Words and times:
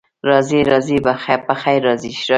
راځئ، 0.29 0.59
راځئ، 0.71 0.97
پخیر 1.49 1.81
راشئ. 1.87 2.13